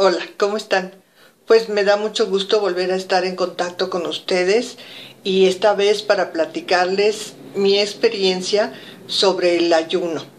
[0.00, 0.92] Hola, ¿cómo están?
[1.44, 4.78] Pues me da mucho gusto volver a estar en contacto con ustedes
[5.24, 8.72] y esta vez para platicarles mi experiencia
[9.08, 10.37] sobre el ayuno.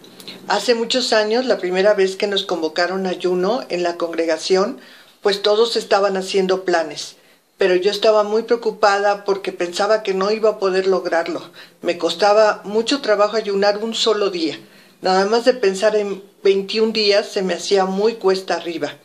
[0.50, 4.80] Hace muchos años, la primera vez que nos convocaron ayuno en la congregación,
[5.22, 7.18] pues todos estaban haciendo planes,
[7.60, 11.52] pero yo estaba muy preocupada porque pensaba que no iba a poder lograrlo.
[11.84, 14.60] Me costaba mucho trabajo ayunar un solo día.
[15.04, 18.96] Nada más de pensar en 21 días se me hacía muy cuesta arriba.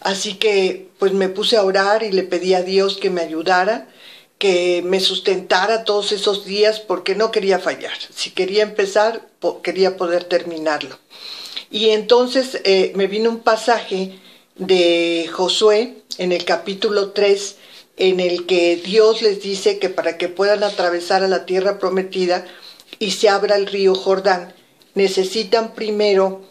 [0.00, 3.86] Así que pues me puse a orar y le pedí a Dios que me ayudara,
[4.38, 7.92] que me sustentara todos esos días porque no quería fallar.
[8.14, 9.26] Si quería empezar,
[9.62, 10.98] quería poder terminarlo.
[11.70, 14.18] Y entonces eh, me vino un pasaje
[14.56, 17.56] de Josué en el capítulo 3
[17.96, 22.44] en el que Dios les dice que para que puedan atravesar a la tierra prometida
[22.98, 24.54] y se abra el río Jordán,
[24.94, 26.42] necesitan primero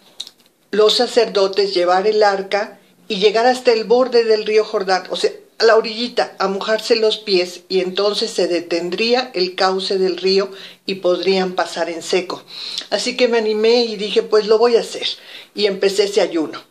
[0.72, 5.32] los sacerdotes llevar el arca y llegar hasta el borde del río Jordán, o sea,
[5.58, 10.52] a la orillita, a mojarse los pies y entonces se detendría el cauce del río
[10.86, 12.44] y podrían pasar en seco.
[12.90, 15.08] Así que me animé y dije, pues lo voy a hacer.
[15.54, 16.62] Y empecé ese ayuno.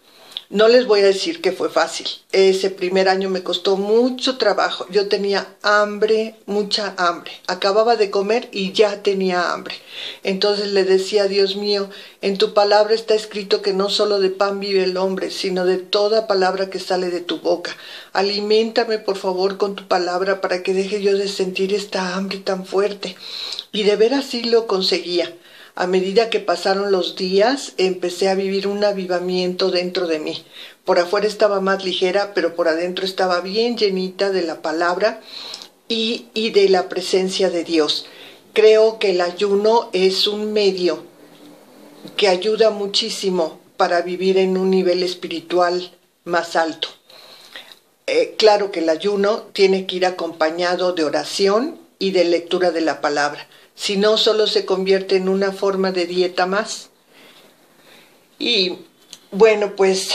[0.54, 2.06] No les voy a decir que fue fácil.
[2.30, 4.86] Ese primer año me costó mucho trabajo.
[4.88, 7.32] Yo tenía hambre, mucha hambre.
[7.48, 9.74] Acababa de comer y ya tenía hambre.
[10.22, 11.90] Entonces le decía, Dios mío,
[12.22, 15.78] en tu palabra está escrito que no solo de pan vive el hombre, sino de
[15.78, 17.76] toda palabra que sale de tu boca.
[18.12, 22.64] Aliméntame, por favor, con tu palabra para que deje yo de sentir esta hambre tan
[22.64, 23.16] fuerte.
[23.72, 25.34] Y de ver así lo conseguía.
[25.76, 30.44] A medida que pasaron los días, empecé a vivir un avivamiento dentro de mí.
[30.84, 35.20] Por afuera estaba más ligera, pero por adentro estaba bien llenita de la palabra
[35.88, 38.06] y, de la presencia de Dios.
[38.52, 41.02] Creo que el ayuno es un medio
[42.16, 45.90] que ayuda muchísimo para vivir en un nivel espiritual
[46.22, 46.86] más alto.
[48.06, 52.82] Eh, claro que el ayuno tiene que ir acompañado de oración y de lectura de
[52.82, 56.90] la palabra si no solo se convierte en una forma de dieta más.
[58.38, 58.78] Y
[59.30, 60.10] bueno, pues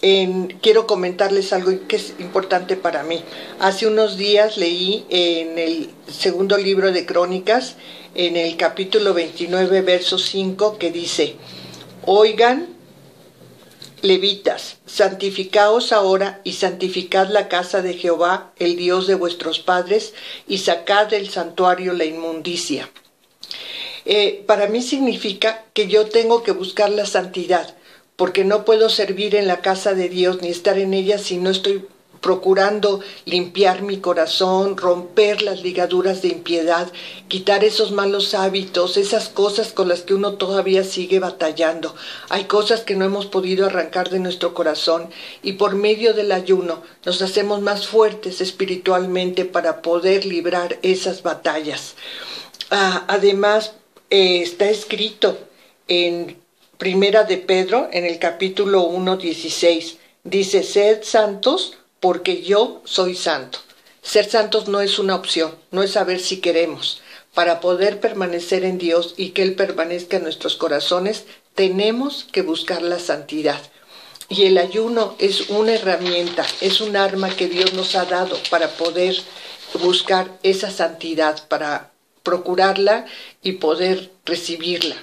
[0.00, 3.22] quiero comentarles algo que es importante para mí.
[3.58, 7.76] Hace unos días leí en el segundo libro de Crónicas,
[8.14, 11.36] en el capítulo 29, verso 5, que dice,
[12.06, 12.79] oigan,
[14.02, 20.14] levitas, santificaos ahora y santificad la casa de Jehová, el Dios de vuestros padres,
[20.48, 22.90] y sacad del santuario la inmundicia.
[24.04, 27.76] Eh, para mí significa que yo tengo que buscar la santidad,
[28.16, 31.50] porque no puedo servir en la casa de Dios ni estar en ella si no
[31.50, 31.86] estoy
[32.20, 36.90] procurando limpiar mi corazón, romper las ligaduras de impiedad,
[37.28, 41.94] quitar esos malos hábitos, esas cosas con las que uno todavía sigue batallando.
[42.28, 45.08] Hay cosas que no hemos podido arrancar de nuestro corazón
[45.42, 51.94] y por medio del ayuno nos hacemos más fuertes espiritualmente para poder librar esas batallas.
[52.70, 53.72] Ah, además,
[54.10, 55.38] eh, está escrito
[55.88, 56.38] en
[56.78, 59.98] Primera de Pedro, en el capítulo 1, 16.
[60.24, 63.58] Dice, sed santos porque yo soy santo.
[64.02, 67.02] Ser santos no es una opción, no es saber si queremos.
[67.34, 71.24] Para poder permanecer en Dios y que Él permanezca en nuestros corazones,
[71.54, 73.60] tenemos que buscar la santidad.
[74.28, 78.68] Y el ayuno es una herramienta, es un arma que Dios nos ha dado para
[78.68, 79.16] poder
[79.80, 83.06] buscar esa santidad, para procurarla
[83.42, 84.96] y poder recibirla.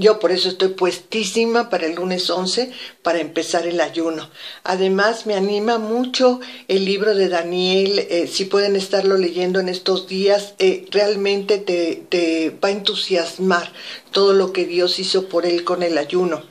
[0.00, 2.72] Yo por eso estoy puestísima para el lunes 11
[3.02, 4.30] para empezar el ayuno.
[4.64, 10.08] Además me anima mucho el libro de Daniel, eh, si pueden estarlo leyendo en estos
[10.08, 13.74] días, eh, realmente te, te va a entusiasmar
[14.10, 16.44] todo lo que Dios hizo por él con el ayuno.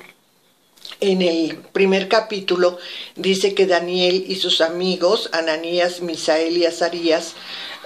[1.02, 2.78] En el primer capítulo
[3.16, 7.36] dice que Daniel y sus amigos, Ananías, Misael y Azarías,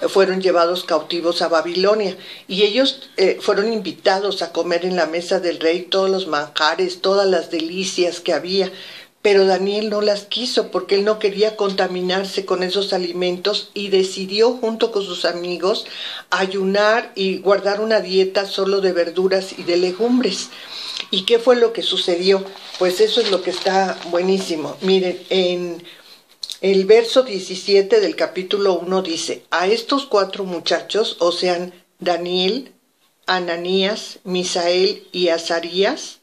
[0.10, 2.18] fueron llevados cautivos a Babilonia
[2.48, 7.02] y ellos eh, fueron invitados a comer en la mesa del rey todos los manjares,
[7.02, 8.72] todas las delicias que había.
[9.22, 14.54] Pero Daniel no las quiso porque él no quería contaminarse con esos alimentos y decidió
[14.54, 15.86] junto con sus amigos
[16.32, 20.50] ayunar y guardar una dieta solo de verduras y de legumbres.
[21.13, 22.44] ¿Y qué fue lo que sucedió?
[22.80, 24.77] Pues eso es lo que está buenísimo.
[24.81, 25.83] Miren, en
[26.60, 32.71] el verso 17 del capítulo 1 dice, a estos cuatro muchachos, o sean Daniel,
[33.27, 36.21] Ananías, Misael y Azarías,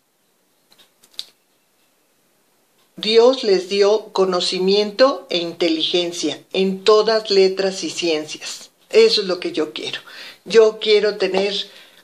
[2.97, 8.71] Dios les dio conocimiento e inteligencia en todas letras y ciencias.
[8.89, 10.01] Eso es lo que yo quiero.
[10.45, 11.55] Yo quiero tener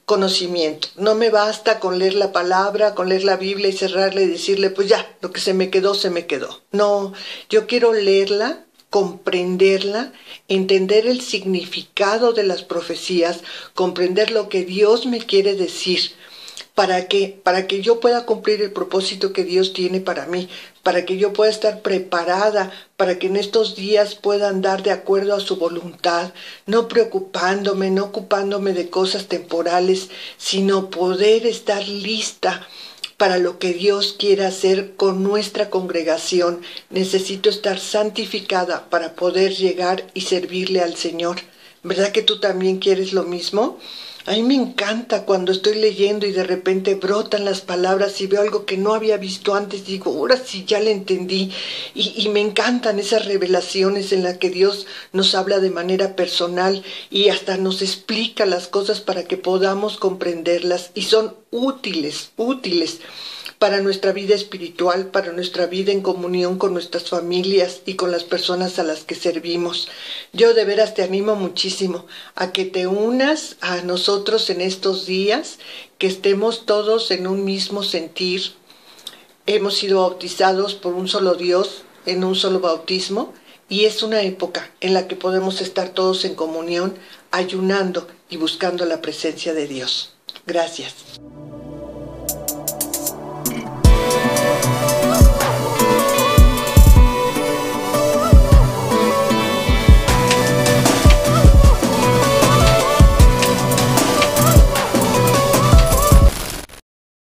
[0.06, 0.88] conocimiento.
[0.96, 4.70] No me basta con leer la palabra, con leer la Biblia y cerrarla y decirle,
[4.70, 6.62] pues ya, lo que se me quedó, se me quedó.
[6.70, 7.12] No,
[7.50, 10.12] yo quiero leerla, comprenderla,
[10.46, 13.40] entender el significado de las profecías,
[13.74, 16.12] comprender lo que Dios me quiere decir
[16.76, 17.40] ¿Para qué?
[17.42, 20.50] Para que yo pueda cumplir el propósito que Dios tiene para mí,
[20.82, 25.34] para que yo pueda estar preparada, para que en estos días pueda andar de acuerdo
[25.34, 26.34] a su voluntad,
[26.66, 32.68] no preocupándome, no ocupándome de cosas temporales, sino poder estar lista
[33.16, 36.60] para lo que Dios quiera hacer con nuestra congregación.
[36.90, 41.38] Necesito estar santificada para poder llegar y servirle al Señor.
[41.82, 43.78] ¿Verdad que tú también quieres lo mismo?
[44.26, 48.42] A mí me encanta cuando estoy leyendo y de repente brotan las palabras y veo
[48.42, 49.86] algo que no había visto antes.
[49.86, 51.52] Digo, ahora sí ya le entendí.
[51.94, 57.28] Y, me encantan esas revelaciones en las que Dios nos habla de manera personal y
[57.28, 60.90] hasta nos explica las cosas para que podamos comprenderlas.
[60.94, 62.98] Y son útiles, útiles
[63.58, 68.24] para nuestra vida espiritual, para nuestra vida en comunión con nuestras familias y con las
[68.24, 69.88] personas a las que servimos.
[70.32, 75.58] Yo de veras te animo muchísimo a que te unas a nosotros en estos días,
[75.98, 78.52] que estemos todos en un mismo sentir.
[79.46, 83.32] Hemos sido bautizados por un solo Dios en un solo bautismo
[83.68, 86.96] y es una época en la que podemos estar todos en comunión,
[87.30, 90.14] ayunando y buscando la presencia de Dios.
[90.46, 90.94] Gracias.